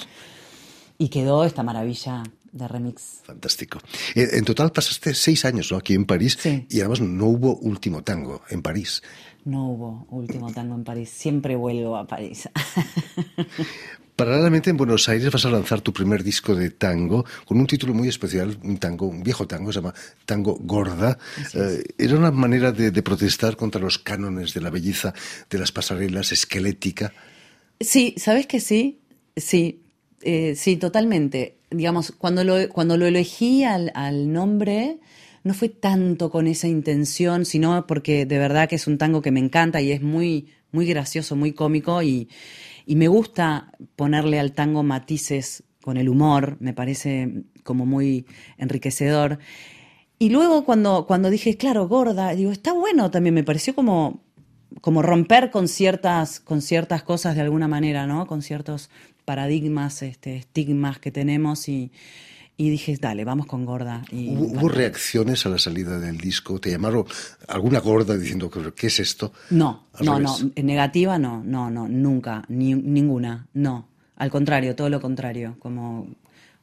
y 1.00 1.09
quedó 1.09 1.45
esta 1.45 1.62
maravilla 1.62 2.23
de 2.52 2.69
remix. 2.69 3.23
Fantástico. 3.25 3.78
Eh, 4.14 4.28
en 4.33 4.45
total 4.45 4.71
pasaste 4.71 5.14
seis 5.14 5.45
años 5.47 5.73
¿no? 5.73 5.78
aquí 5.78 5.95
en 5.95 6.04
París 6.04 6.37
Sí. 6.40 6.66
y 6.69 6.80
además 6.80 7.00
no 7.00 7.25
hubo 7.26 7.57
último 7.57 8.02
tango 8.04 8.42
en 8.50 8.61
París. 8.61 9.02
No 9.47 9.71
hubo 9.71 10.07
último 10.11 10.52
tango 10.52 10.75
en 10.75 10.85
París. 10.85 11.09
Siempre 11.09 11.57
vuelvo 11.57 11.97
a 11.97 12.07
París. 12.07 12.49
Paralelamente 14.16 14.69
en 14.69 14.76
Buenos 14.76 15.09
Aires 15.09 15.33
vas 15.33 15.47
a 15.47 15.50
lanzar 15.50 15.80
tu 15.80 15.95
primer 15.95 16.23
disco 16.23 16.54
de 16.54 16.69
tango 16.71 17.25
con 17.47 17.59
un 17.59 17.66
título 17.66 17.95
muy 17.95 18.07
especial, 18.09 18.59
un 18.62 18.76
tango, 18.76 19.07
un 19.07 19.23
viejo 19.23 19.47
tango, 19.47 19.73
se 19.73 19.78
llama 19.80 19.95
Tango 20.26 20.59
Gorda. 20.61 21.16
Eh, 21.54 21.83
era 21.97 22.16
una 22.19 22.30
manera 22.30 22.71
de, 22.73 22.90
de 22.90 23.02
protestar 23.02 23.57
contra 23.57 23.80
los 23.80 23.99
cánones 23.99 24.52
de 24.52 24.61
la 24.61 24.69
belleza 24.69 25.14
de 25.49 25.59
las 25.59 25.73
pasarelas 25.73 26.33
esquelética. 26.33 27.14
Sí, 27.80 28.14
¿sabes 28.19 28.47
que 28.47 28.61
sí? 28.61 29.00
Sí, 29.37 29.80
eh, 30.23 30.55
sí, 30.57 30.77
totalmente. 30.77 31.59
Digamos, 31.71 32.12
cuando 32.12 32.45
lo, 32.45 32.69
cuando 32.69 32.97
lo 32.97 33.07
elegí 33.07 33.65
al, 33.65 33.93
al 33.95 34.33
nombre, 34.33 34.99
no 35.45 35.55
fue 35.55 35.69
tanto 35.69 36.31
con 36.31 36.47
esa 36.47 36.69
intención, 36.69 37.45
sino 37.45 37.87
porque 37.87 38.27
de 38.27 38.39
verdad 38.39 38.69
que 38.69 38.77
es 38.77 38.87
un 38.87 38.99
tango 38.99 39.23
que 39.23 39.31
me 39.31 39.41
encanta 39.41 39.81
y 39.81 39.93
es 39.93 40.03
muy, 40.03 40.49
muy 40.73 40.87
gracioso, 40.87 41.37
muy 41.37 41.53
cómico 41.53 42.03
y, 42.03 42.29
y 42.87 42.97
me 42.97 43.09
gusta 43.09 43.73
ponerle 43.97 44.39
al 44.39 44.53
tango 44.53 44.83
matices 44.83 45.65
con 45.83 45.97
el 45.97 46.09
humor, 46.09 46.57
me 46.61 46.75
parece 46.75 47.45
como 47.62 47.87
muy 47.87 48.27
enriquecedor. 48.59 49.39
Y 50.19 50.29
luego 50.29 50.65
cuando, 50.65 51.07
cuando 51.07 51.31
dije, 51.31 51.57
claro, 51.57 51.89
gorda, 51.89 52.35
digo, 52.35 52.53
está 52.53 52.73
bueno 52.73 53.11
también, 53.11 53.35
me 53.35 53.45
pareció 53.45 53.75
como, 53.75 54.23
como 54.83 55.00
romper 55.00 55.50
con 55.50 55.67
ciertas, 55.69 56.41
con 56.41 56.61
ciertas 56.61 57.03
cosas 57.03 57.35
de 57.35 57.41
alguna 57.41 57.69
manera, 57.69 58.07
¿no? 58.07 58.27
Con 58.27 58.43
ciertos 58.43 58.91
paradigmas, 59.25 60.03
este, 60.03 60.37
estigmas 60.37 60.99
que 60.99 61.11
tenemos 61.11 61.69
y, 61.69 61.91
y 62.57 62.71
dije, 62.71 62.97
dale, 63.00 63.25
vamos 63.25 63.47
con 63.47 63.65
gorda. 63.65 64.03
Y, 64.11 64.31
¿Hubo, 64.31 64.45
hubo 64.47 64.69
reacciones 64.69 65.47
a 65.47 65.49
la 65.49 65.59
salida 65.59 65.99
del 65.99 66.19
disco? 66.19 66.59
¿Te 66.61 66.71
llamaron 66.71 67.05
alguna 67.49 67.81
gorda 67.81 68.17
diciendo, 68.17 68.50
¿qué 68.77 68.87
es 68.89 69.00
esto? 69.00 69.33
No, 69.50 69.87
Al 69.95 70.07
no, 70.07 70.19
revés. 70.19 70.45
no, 70.45 70.62
negativa 70.62 71.19
no, 71.19 71.43
no, 71.45 71.71
no, 71.71 71.89
nunca, 71.89 72.45
ni, 72.49 72.75
ninguna, 72.75 73.47
no. 73.55 73.89
Al 74.17 74.31
contrario, 74.31 74.77
todo 74.77 74.91
lo 74.91 75.00
contrario, 75.00 75.57
como 75.61 76.07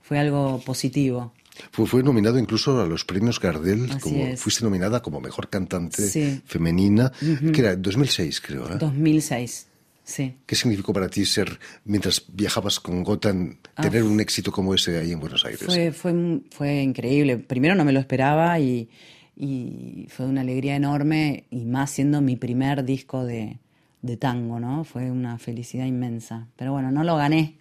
fue 0.01 0.19
algo 0.19 0.61
positivo. 0.63 1.33
Fue, 1.71 1.87
fue 1.87 2.03
nominado 2.03 2.37
incluso 2.37 2.79
a 2.79 2.85
los 2.85 3.03
premios 3.03 3.39
Gardel, 3.39 3.89
Así 3.89 3.99
como 3.99 4.25
es. 4.27 4.39
fuiste 4.39 4.63
nominada 4.63 5.01
como 5.01 5.19
mejor 5.19 5.49
cantante 5.49 6.03
Sí. 6.07 6.39
femenina, 6.45 7.11
que 7.19 7.59
era 7.61 7.71
en 7.71 7.81
2006, 7.81 8.41
creo. 8.41 8.71
¿eh? 8.71 8.77
2006, 8.79 9.66
sí. 10.07 10.37
¿Qué 10.45 10.55
significó 10.55 10.93
para 10.93 11.09
ti 11.09 11.25
ser, 11.25 11.59
mientras 11.83 12.23
viajabas 12.31 12.79
con 12.79 13.03
Gotan, 13.03 13.59
tener 13.81 14.03
un 14.03 14.19
éxito 14.21 14.51
como 14.53 14.73
ese 14.73 14.97
ahí 14.97 15.11
en 15.11 15.19
Buenos 15.19 15.43
Aires? 15.43 15.63
Ah. 15.63 15.65
Fue, 15.67 15.91
fue, 15.91 16.13
fue 16.49 16.81
increíble. 16.81 17.37
Primero 17.37 17.75
no 17.75 17.83
me 17.83 17.91
lo 17.91 17.99
esperaba 17.99 18.57
y, 18.59 18.89
y 19.35 20.07
fue 20.09 20.25
una 20.25 20.41
alegría 20.41 20.75
enorme 20.77 21.43
y 21.51 21.65
más 21.65 21.91
siendo 21.91 22.21
mi 22.21 22.37
primer 22.37 22.85
disco 22.85 23.25
de, 23.25 23.57
de 24.01 24.15
tango, 24.17 24.59
¿no? 24.59 24.83
Fue 24.85 25.11
una 25.11 25.37
felicidad 25.39 25.85
inmensa. 25.85 26.47
Pero 26.55 26.71
bueno, 26.71 26.89
no 26.91 27.03
lo 27.03 27.17
gané. 27.17 27.55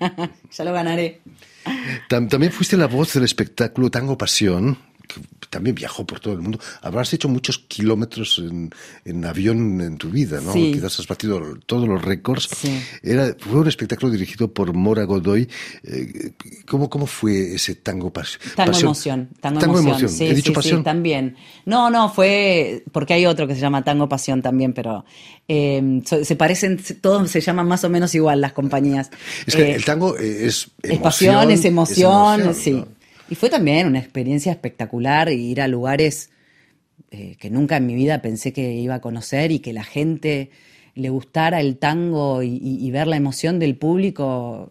ya 0.50 0.64
lo 0.64 0.72
ganaré. 0.72 1.20
Tam- 2.08 2.28
También 2.28 2.52
fuiste 2.52 2.76
la 2.76 2.86
voz 2.86 3.12
del 3.12 3.24
espectáculo 3.24 3.90
Tango 3.90 4.16
Pasión, 4.16 4.78
que 5.12 5.46
también 5.50 5.74
viajó 5.74 6.06
por 6.06 6.20
todo 6.20 6.34
el 6.34 6.40
mundo. 6.40 6.58
Habrás 6.82 7.12
hecho 7.12 7.28
muchos 7.28 7.58
kilómetros 7.58 8.38
en, 8.38 8.70
en 9.04 9.24
avión 9.24 9.80
en 9.80 9.96
tu 9.98 10.10
vida, 10.10 10.40
¿no? 10.40 10.52
Sí. 10.52 10.72
Quizás 10.72 11.00
has 11.00 11.06
batido 11.06 11.40
todos 11.66 11.88
los 11.88 12.02
récords. 12.02 12.48
Sí. 12.56 12.80
Era, 13.02 13.34
fue 13.38 13.60
un 13.60 13.68
espectáculo 13.68 14.12
dirigido 14.12 14.52
por 14.52 14.72
Mora 14.74 15.04
Godoy. 15.04 15.48
Eh, 15.84 16.32
¿cómo, 16.68 16.88
¿Cómo 16.88 17.06
fue 17.06 17.54
ese 17.54 17.74
Tango 17.74 18.12
Pas- 18.12 18.38
Tango 18.54 18.72
Pasión? 18.72 18.86
emoción, 18.88 19.28
tango, 19.40 19.78
emoción. 19.78 20.08
Sí, 20.10 20.24
He 20.26 20.34
dicho 20.34 20.50
sí, 20.50 20.54
pasión. 20.54 20.84
también. 20.84 21.36
No, 21.66 21.90
no, 21.90 22.12
fue 22.12 22.84
porque 22.92 23.14
hay 23.14 23.26
otro 23.26 23.46
que 23.46 23.54
se 23.54 23.60
llama 23.60 23.82
Tango 23.84 24.08
Pasión 24.08 24.42
también, 24.42 24.72
pero 24.72 25.04
eh, 25.48 26.00
se 26.04 26.36
parecen, 26.36 26.80
todos 27.00 27.30
se 27.30 27.40
llaman 27.40 27.66
más 27.66 27.82
o 27.84 27.88
menos 27.90 28.14
igual 28.14 28.40
las 28.40 28.52
compañías. 28.52 29.10
Es 29.46 29.56
que 29.56 29.62
Eh, 29.70 29.74
el 29.74 29.84
tango 29.84 30.16
es 30.16 30.68
es 30.82 30.90
emoción, 30.90 31.02
pasión, 31.02 31.50
es 31.50 31.64
emoción, 31.64 32.40
emoción, 32.40 32.54
sí. 32.54 32.72
¿no? 32.72 32.99
Y 33.30 33.36
fue 33.36 33.48
también 33.48 33.86
una 33.86 34.00
experiencia 34.00 34.50
espectacular 34.50 35.30
ir 35.30 35.60
a 35.60 35.68
lugares 35.68 36.30
eh, 37.12 37.36
que 37.38 37.48
nunca 37.48 37.76
en 37.76 37.86
mi 37.86 37.94
vida 37.94 38.20
pensé 38.22 38.52
que 38.52 38.72
iba 38.72 38.96
a 38.96 39.00
conocer 39.00 39.52
y 39.52 39.60
que 39.60 39.72
la 39.72 39.84
gente 39.84 40.50
le 40.96 41.10
gustara 41.10 41.60
el 41.60 41.78
tango 41.78 42.42
y, 42.42 42.90
ver 42.90 43.06
la 43.06 43.16
emoción 43.16 43.60
del 43.60 43.76
público 43.76 44.70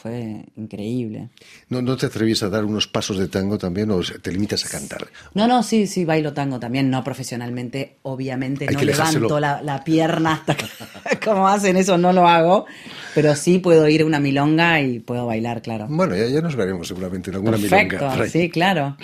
fue 0.00 0.44
increíble. 0.56 1.30
¿No, 1.68 1.82
¿No 1.82 1.96
te 1.96 2.06
atrevías 2.06 2.42
a 2.42 2.48
dar 2.48 2.64
unos 2.64 2.86
pasos 2.86 3.18
de 3.18 3.28
tango 3.28 3.58
también 3.58 3.90
o 3.90 4.00
te 4.00 4.30
limitas 4.32 4.64
a 4.64 4.68
cantar? 4.68 5.08
No, 5.34 5.46
no, 5.48 5.62
sí, 5.62 5.86
sí, 5.86 6.04
bailo 6.04 6.32
tango 6.32 6.60
también, 6.60 6.88
no 6.90 7.02
profesionalmente, 7.04 7.96
obviamente 8.02 8.66
Hay 8.68 8.74
no 8.74 8.82
levanto 8.82 9.40
la, 9.40 9.62
la 9.62 9.82
pierna 9.84 10.34
hasta 10.34 10.56
que, 10.56 10.66
como 11.24 11.48
hacen 11.48 11.76
eso, 11.76 11.98
no 11.98 12.12
lo 12.12 12.26
hago, 12.28 12.66
pero 13.14 13.34
sí 13.34 13.58
puedo 13.58 13.88
ir 13.88 14.02
a 14.02 14.06
una 14.06 14.20
milonga 14.20 14.80
y 14.80 15.00
puedo 15.00 15.26
bailar, 15.26 15.62
claro. 15.62 15.86
Bueno, 15.88 16.14
ya, 16.16 16.26
ya 16.26 16.40
nos 16.40 16.54
veremos 16.56 16.88
seguramente 16.88 17.30
en 17.30 17.36
alguna 17.36 17.56
Perfecto, 17.56 17.96
milonga. 17.96 18.22
ahí. 18.22 18.30
sí, 18.30 18.50
claro. 18.50 18.96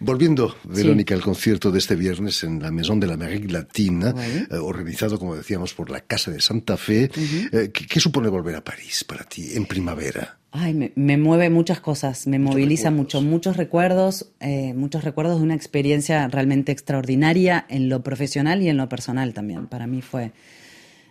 Volviendo, 0.00 0.56
Verónica, 0.64 1.14
al 1.14 1.22
concierto 1.22 1.70
de 1.70 1.78
este 1.78 1.96
viernes 1.96 2.44
en 2.44 2.62
la 2.62 2.70
Maison 2.70 3.00
de 3.00 3.06
la 3.08 3.14
Amérique 3.14 3.48
Latina, 3.52 4.14
eh, 4.16 4.46
organizado, 4.56 5.18
como 5.18 5.34
decíamos, 5.34 5.74
por 5.74 5.90
la 5.90 6.00
Casa 6.00 6.30
de 6.30 6.40
Santa 6.40 6.76
Fe. 6.76 7.10
eh, 7.52 7.70
¿qué, 7.72 7.86
qué 7.86 8.00
supone 8.00 8.28
volver 8.28 8.54
a 8.56 8.62
París 8.64 9.04
para 9.04 9.24
ti 9.24 9.54
en 9.54 9.66
primavera? 9.66 10.35
Ay, 10.58 10.72
me, 10.72 10.92
me 10.94 11.18
mueve 11.18 11.50
muchas 11.50 11.80
cosas, 11.80 12.26
me 12.26 12.38
moviliza 12.38 12.88
recuerdos. 12.88 12.96
mucho, 13.04 13.20
muchos 13.20 13.56
recuerdos, 13.58 14.32
eh, 14.40 14.72
muchos 14.74 15.04
recuerdos 15.04 15.38
de 15.38 15.42
una 15.44 15.54
experiencia 15.54 16.28
realmente 16.28 16.72
extraordinaria 16.72 17.66
en 17.68 17.90
lo 17.90 18.02
profesional 18.02 18.62
y 18.62 18.68
en 18.70 18.78
lo 18.78 18.88
personal 18.88 19.34
también. 19.34 19.66
Para 19.66 19.86
mí 19.86 20.00
fue, 20.00 20.32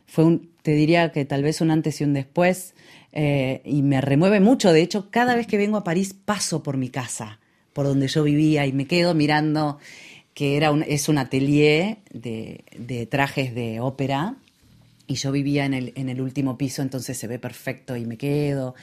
fue 0.07 0.23
un, 0.23 0.49
te 0.63 0.71
diría 0.71 1.11
que 1.11 1.25
tal 1.25 1.43
vez 1.43 1.61
un 1.61 1.69
antes 1.69 2.01
y 2.01 2.05
un 2.05 2.13
después, 2.13 2.73
eh, 3.11 3.61
y 3.65 3.83
me 3.83 4.01
remueve 4.01 4.39
mucho. 4.39 4.73
De 4.73 4.81
hecho, 4.81 5.11
cada 5.11 5.35
vez 5.35 5.45
que 5.45 5.57
vengo 5.57 5.77
a 5.77 5.83
París 5.83 6.13
paso 6.13 6.63
por 6.63 6.77
mi 6.77 6.89
casa, 6.89 7.39
por 7.73 7.85
donde 7.85 8.07
yo 8.07 8.23
vivía, 8.23 8.65
y 8.65 8.73
me 8.73 8.87
quedo 8.87 9.13
mirando 9.13 9.77
que 10.33 10.57
era 10.57 10.71
un, 10.71 10.83
es 10.83 11.07
un 11.07 11.17
atelier 11.17 11.99
de, 12.11 12.65
de 12.77 13.05
trajes 13.05 13.53
de 13.53 13.79
ópera. 13.79 14.37
Y 15.07 15.15
yo 15.15 15.31
vivía 15.31 15.65
en 15.65 15.74
el, 15.74 15.93
en 15.95 16.09
el 16.09 16.19
último 16.21 16.57
piso, 16.57 16.81
entonces 16.81 17.17
se 17.17 17.27
ve 17.27 17.38
perfecto 17.39 17.95
y 17.95 18.05
me 18.05 18.17
quedo 18.17 18.74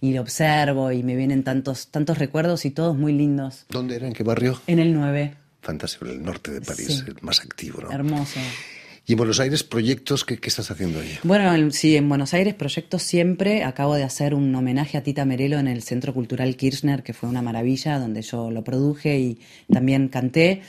y 0.00 0.12
lo 0.12 0.20
observo 0.20 0.92
y 0.92 1.02
me 1.02 1.16
vienen 1.16 1.42
tantos, 1.42 1.88
tantos 1.88 2.18
recuerdos 2.18 2.64
y 2.64 2.70
todos 2.70 2.96
muy 2.96 3.12
lindos. 3.12 3.66
¿Dónde 3.68 3.96
era? 3.96 4.06
¿En 4.06 4.12
qué 4.12 4.22
barrio? 4.22 4.60
En 4.66 4.78
el 4.78 4.92
9, 4.94 5.34
Fantástico, 5.60 6.06
en 6.06 6.12
el 6.12 6.22
norte 6.24 6.50
de 6.52 6.60
París, 6.60 6.86
Sí. 7.04 7.10
el 7.10 7.16
más 7.20 7.40
activo, 7.40 7.80
¿no? 7.82 7.90
hermoso. 7.92 8.40
Y 9.04 9.12
en 9.14 9.18
Buenos 9.18 9.40
Aires, 9.40 9.64
proyectos, 9.64 10.24
¿qué, 10.24 10.38
qué 10.38 10.48
estás 10.48 10.70
haciendo 10.70 11.00
ahí? 11.00 11.18
Bueno, 11.24 11.52
en- 11.54 11.72
sí, 11.72 11.96
en 11.96 12.08
Buenos 12.08 12.34
Aires, 12.34 12.54
proyectos 12.54 13.02
siempre. 13.02 13.64
Acabo 13.64 13.96
de 13.96 14.04
hacer 14.04 14.32
un 14.34 14.54
homenaje 14.54 14.96
a 14.96 15.02
Tita 15.02 15.24
Merelo 15.24 15.58
en 15.58 15.66
el 15.66 15.82
Centro 15.82 16.14
Cultural 16.14 16.54
Kirchner, 16.56 17.02
que 17.02 17.12
fue 17.12 17.28
una 17.28 17.42
maravilla, 17.42 17.98
donde 17.98 18.22
yo 18.22 18.52
lo 18.52 18.62
produje 18.62 19.18
y 19.18 19.40
también 19.72 20.06
canté. 20.08 20.62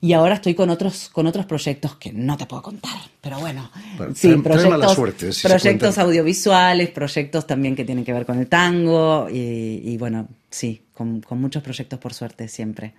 Y 0.00 0.12
ahora 0.12 0.34
estoy 0.34 0.54
con 0.54 0.70
otros, 0.70 1.08
con 1.10 1.26
otros 1.26 1.46
proyectos 1.46 1.96
que 1.96 2.12
no 2.12 2.36
te 2.36 2.46
puedo 2.46 2.62
contar, 2.62 2.96
pero 3.20 3.38
bueno. 3.40 3.70
Sí, 4.14 4.28
trae- 4.28 4.42
proyectos, 4.42 4.94
suerte, 4.94 5.32
si 5.32 5.48
proyectos 5.48 5.98
audiovisuales, 5.98 6.90
proyectos 6.90 7.46
también 7.46 7.74
que 7.74 7.84
tienen 7.84 8.04
que 8.04 8.12
ver 8.12 8.26
con 8.26 8.38
el 8.38 8.46
tango 8.46 9.28
y, 9.30 9.80
y 9.84 9.96
bueno, 9.96 10.28
sí, 10.56 10.82
con, 10.94 11.20
con 11.20 11.38
muchos 11.38 11.62
proyectos 11.62 11.98
por 11.98 12.14
suerte 12.14 12.48
siempre. 12.48 12.94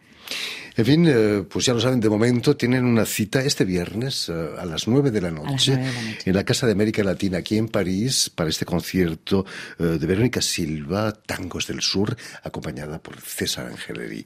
En 0.76 0.86
fin, 0.86 1.06
eh, 1.08 1.44
pues 1.50 1.66
ya 1.66 1.74
lo 1.74 1.80
saben, 1.80 2.00
de 2.00 2.08
momento 2.08 2.56
tienen 2.56 2.86
una 2.86 3.04
cita 3.04 3.42
este 3.42 3.66
viernes 3.66 4.30
eh, 4.30 4.34
a 4.60 4.64
las 4.64 4.88
9 4.88 4.88
noche, 4.88 4.88
las 4.88 4.88
nueve 4.88 5.12
de 5.12 5.22
la 5.22 5.32
noche. 5.32 5.80
en 6.24 6.36
la 6.36 6.44
Casa 6.44 6.68
de 6.68 6.74
América 6.74 7.04
Latina, 7.04 7.40
aquí 7.40 7.58
en 7.58 7.68
París, 7.70 8.30
para 8.34 8.52
este 8.52 8.64
concierto 8.64 9.44
eh, 9.80 9.84
de 9.84 10.06
Verónica 10.06 10.40
Silva, 10.40 11.14
Tangos 11.14 11.66
del 11.66 11.82
Sur, 11.82 12.16
acompañada 12.44 13.00
por 13.00 13.20
César 13.20 13.66
Angeleri 13.66 14.24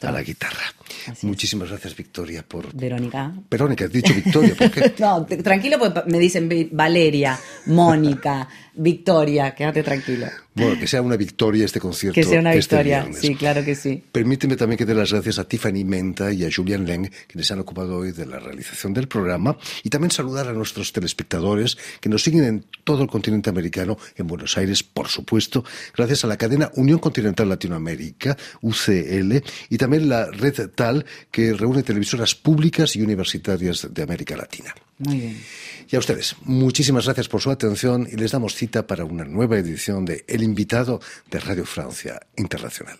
a 0.00 0.10
la 0.10 0.22
guitarra. 0.22 0.72
Así 1.02 1.10
es. 1.10 1.24
Muchísimas 1.24 1.68
gracias, 1.68 1.94
Victoria, 1.94 2.42
por... 2.48 2.74
Verónica. 2.74 3.34
Verónica, 3.50 3.84
has 3.84 3.92
dicho 3.92 4.14
Victoria, 4.14 4.54
¿por 4.54 4.70
qué? 4.70 4.94
No, 5.00 5.26
tranquilo, 5.26 5.78
porque 5.78 6.10
me 6.10 6.18
dicen 6.18 6.48
Valeria, 6.72 7.38
Mónica, 7.66 8.48
Victoria, 8.74 9.54
quédate 9.54 9.82
tranquilo. 9.82 10.26
Bueno, 10.54 10.78
que 10.78 10.86
sea 10.86 11.00
una 11.00 11.16
victoria 11.16 11.64
este 11.64 11.80
concierto. 11.80 12.14
Que 12.14 12.24
sea 12.24 12.40
una 12.40 12.52
este 12.54 12.76
victoria, 12.76 13.08
sí, 13.12 13.34
claro 13.34 13.64
que 13.64 13.74
sí. 13.74 14.02
Permíteme 14.10 14.56
también 14.56 14.78
que 14.78 14.84
dé 14.84 14.94
las 14.94 15.12
gracias 15.12 15.38
a 15.38 15.44
Tiffany 15.44 15.84
Menta 15.84 16.32
y 16.32 16.44
a 16.44 16.50
Julian 16.54 16.84
Leng, 16.84 17.10
quienes 17.28 17.46
se 17.46 17.52
han 17.52 17.60
ocupado 17.60 17.96
hoy 17.98 18.12
de 18.12 18.26
la 18.26 18.38
realización 18.38 18.92
del 18.92 19.08
programa, 19.08 19.56
y 19.82 19.90
también 19.90 20.10
saludar 20.10 20.48
a 20.48 20.52
nuestros 20.52 20.92
telespectadores 20.92 21.78
que 22.00 22.08
nos 22.08 22.22
siguen 22.22 22.44
en 22.44 22.66
todo 22.84 23.02
el 23.02 23.08
continente 23.08 23.48
americano, 23.48 23.96
en 24.16 24.26
Buenos 24.26 24.58
Aires, 24.58 24.82
por 24.82 25.08
supuesto, 25.08 25.64
gracias 25.96 26.24
a 26.24 26.26
la 26.26 26.36
cadena 26.36 26.70
Unión 26.74 26.98
Continental 26.98 27.48
Latinoamérica, 27.48 28.36
UCL, 28.60 29.42
y 29.68 29.78
también 29.78 30.08
la 30.08 30.26
red 30.26 30.70
TAL, 30.74 31.06
que 31.30 31.52
reúne 31.54 31.82
televisoras 31.82 32.34
públicas 32.34 32.96
y 32.96 33.02
universitarias 33.02 33.88
de 33.90 34.02
América 34.02 34.36
Latina. 34.36 34.74
Muy 35.00 35.18
bien. 35.18 35.42
Y 35.90 35.96
a 35.96 35.98
ustedes, 35.98 36.36
muchísimas 36.44 37.06
gracias 37.06 37.28
por 37.28 37.40
su 37.40 37.50
atención 37.50 38.06
y 38.10 38.16
les 38.16 38.30
damos 38.30 38.54
cita 38.54 38.86
para 38.86 39.04
una 39.04 39.24
nueva 39.24 39.56
edición 39.56 40.04
de 40.04 40.24
El 40.28 40.42
invitado 40.42 41.00
de 41.30 41.40
Radio 41.40 41.64
Francia 41.64 42.20
Internacional. 42.36 42.98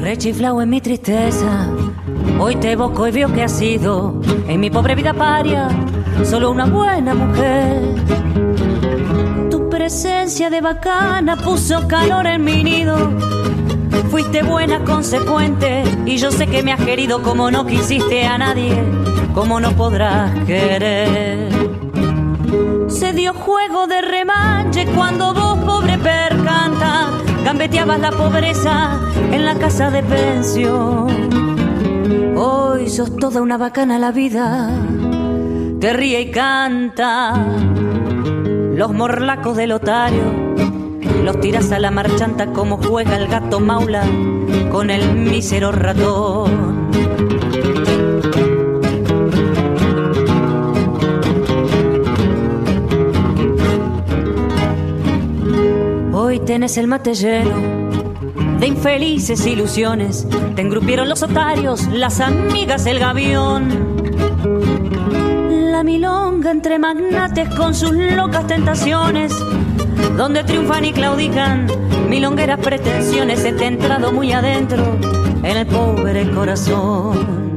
Rechiflao 0.00 0.60
en 0.62 0.70
mi 0.70 0.80
tristeza, 0.80 1.70
hoy 2.40 2.56
te 2.56 2.72
evoco 2.72 3.06
y 3.06 3.12
veo 3.12 3.32
que 3.32 3.42
has 3.42 3.58
sido 3.58 4.20
en 4.48 4.58
mi 4.58 4.70
pobre 4.70 4.94
vida 4.94 5.14
paria 5.14 5.68
solo 6.24 6.50
una 6.50 6.64
buena 6.64 7.14
mujer. 7.14 7.82
Tu 9.50 9.68
presencia 9.68 10.50
de 10.50 10.60
bacana 10.60 11.36
puso 11.36 11.86
calor 11.86 12.26
en 12.26 12.42
mi 12.42 12.64
nido. 12.64 12.96
Fuiste 14.10 14.42
buena, 14.42 14.82
consecuente, 14.84 15.84
y 16.06 16.16
yo 16.16 16.30
sé 16.30 16.46
que 16.46 16.62
me 16.62 16.72
has 16.72 16.82
querido 16.84 17.22
como 17.22 17.50
no 17.50 17.66
quisiste 17.66 18.24
a 18.24 18.38
nadie, 18.38 18.82
como 19.36 19.60
no 19.60 19.76
podrás 19.76 20.32
querer. 20.46 21.50
Se 22.88 23.12
dio 23.12 23.34
juego 23.34 23.86
de 23.86 24.00
remanche 24.00 24.86
cuando 24.96 25.34
vos, 25.34 25.58
pobre 25.58 25.98
percanta, 25.98 27.10
gambeteabas 27.44 28.00
la 28.00 28.12
pobreza 28.12 28.98
en 29.30 29.44
la 29.44 29.54
casa 29.56 29.90
de 29.90 30.02
pensión. 30.02 31.28
Hoy 32.34 32.88
sos 32.88 33.14
toda 33.16 33.42
una 33.42 33.58
bacana 33.58 33.98
la 33.98 34.10
vida, 34.10 34.70
te 35.80 35.92
ríe 35.92 36.22
y 36.22 36.30
canta. 36.30 37.34
Los 38.74 38.94
morlacos 38.94 39.54
del 39.54 39.72
otario 39.72 40.46
los 41.24 41.40
tiras 41.40 41.72
a 41.72 41.78
la 41.78 41.90
marchanta 41.90 42.52
como 42.52 42.78
juega 42.78 43.16
el 43.16 43.26
gato 43.26 43.58
maula 43.58 44.04
con 44.70 44.90
el 44.90 45.14
mísero 45.14 45.72
ratón. 45.72 46.85
Hoy 56.36 56.44
tenés 56.44 56.76
el 56.76 56.86
mate 56.86 57.14
lleno 57.14 57.88
de 58.60 58.66
infelices 58.66 59.46
ilusiones. 59.46 60.28
Te 60.54 60.60
engrupieron 60.60 61.08
los 61.08 61.22
otarios, 61.22 61.86
las 61.86 62.20
amigas, 62.20 62.84
el 62.84 62.98
gavión. 62.98 63.96
La 65.72 65.82
milonga 65.82 66.50
entre 66.50 66.78
magnates 66.78 67.48
con 67.54 67.74
sus 67.74 67.92
locas 67.92 68.46
tentaciones. 68.46 69.32
Donde 70.18 70.44
triunfan 70.44 70.84
y 70.84 70.92
claudican 70.92 71.68
milongueras 72.10 72.60
pretensiones. 72.60 73.40
Se 73.40 73.52
te 73.52 73.64
ha 73.64 73.68
entrado 73.68 74.12
muy 74.12 74.32
adentro 74.32 74.84
en 75.42 75.56
el 75.56 75.66
pobre 75.66 76.30
corazón. 76.32 77.56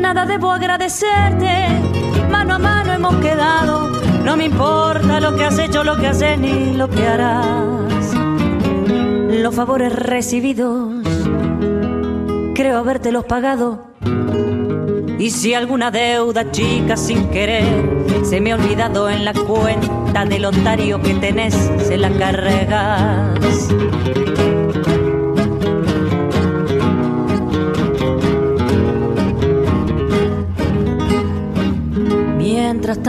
Nada 0.00 0.24
debo 0.24 0.52
agradecerte, 0.52 1.68
mano 2.30 2.54
a 2.54 2.58
mano 2.58 2.94
hemos 2.94 3.14
quedado. 3.16 3.89
No 4.30 4.36
me 4.36 4.44
importa 4.44 5.18
lo 5.18 5.34
que 5.34 5.42
has 5.42 5.58
hecho, 5.58 5.82
lo 5.82 5.96
que 5.96 6.06
haces 6.06 6.38
ni 6.38 6.74
lo 6.74 6.88
que 6.88 7.04
harás. 7.04 8.14
Los 9.28 9.52
favores 9.52 9.92
recibidos, 9.92 10.94
creo 12.54 12.78
habértelos 12.78 13.24
pagado. 13.24 13.88
Y 15.18 15.30
si 15.30 15.52
alguna 15.52 15.90
deuda 15.90 16.48
chica 16.52 16.96
sin 16.96 17.28
querer 17.30 17.64
se 18.22 18.40
me 18.40 18.52
ha 18.52 18.54
olvidado 18.54 19.10
en 19.10 19.24
la 19.24 19.32
cuenta 19.34 20.24
del 20.24 20.44
otario 20.44 21.02
que 21.02 21.14
tenés, 21.14 21.54
se 21.82 21.96
la 21.96 22.10
cargas. 22.10 23.68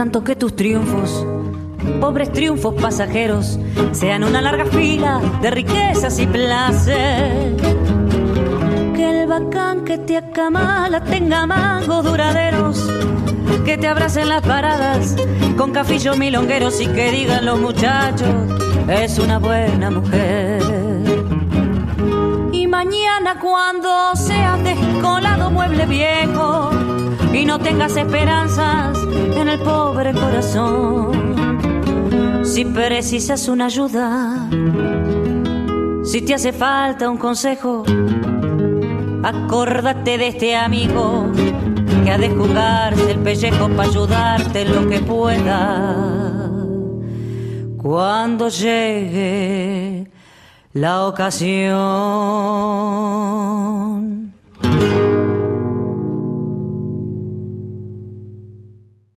Tanto 0.02 0.24
que 0.24 0.34
tus 0.34 0.56
triunfos, 0.56 1.24
pobres 2.00 2.32
triunfos 2.32 2.74
pasajeros, 2.74 3.56
sean 3.92 4.24
una 4.24 4.42
larga 4.42 4.64
fila 4.64 5.20
de 5.40 5.48
riquezas 5.52 6.18
y 6.18 6.26
placer. 6.26 7.54
Que 8.96 9.22
el 9.22 9.28
bacán 9.28 9.84
que 9.84 9.98
te 9.98 10.16
acamala 10.16 11.04
tenga 11.04 11.46
mangos 11.46 12.04
duraderos, 12.04 12.84
que 13.64 13.78
te 13.78 13.86
abracen 13.86 14.28
las 14.28 14.42
paradas 14.42 15.14
con 15.56 15.70
cafillos 15.70 16.18
milongueros 16.18 16.80
y 16.80 16.88
que 16.88 17.12
digan 17.12 17.44
los 17.44 17.60
muchachos, 17.60 18.28
es 18.88 19.20
una 19.20 19.38
buena 19.38 19.88
mujer. 19.88 20.62
Y 22.50 22.66
mañana 22.66 23.38
cuando 23.38 24.16
seas 24.16 24.64
descolado 24.64 25.52
mueble 25.52 25.86
viejo 25.86 26.71
y 27.32 27.44
no 27.44 27.58
tengas 27.58 27.96
esperanzas 27.96 28.98
en 29.36 29.48
el 29.48 29.58
pobre 29.60 30.12
corazón, 30.12 31.12
si 32.44 32.64
precisas 32.64 33.48
una 33.48 33.66
ayuda, 33.66 34.48
si 36.04 36.22
te 36.22 36.34
hace 36.34 36.52
falta 36.52 37.08
un 37.08 37.16
consejo, 37.16 37.84
acórdate 39.22 40.18
de 40.18 40.28
este 40.28 40.54
amigo 40.56 41.30
que 42.04 42.10
ha 42.10 42.18
de 42.18 42.30
jugarse 42.30 43.12
el 43.12 43.18
pellejo 43.20 43.68
para 43.68 43.88
ayudarte 43.88 44.64
lo 44.64 44.88
que 44.88 45.00
pueda. 45.00 46.50
Cuando 47.78 48.48
llegue 48.48 50.08
la 50.72 51.06
ocasión. 51.06 51.80